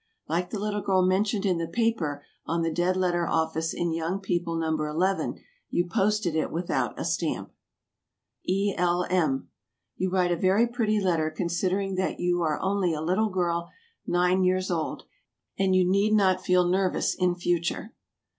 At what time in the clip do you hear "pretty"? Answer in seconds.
10.65-10.99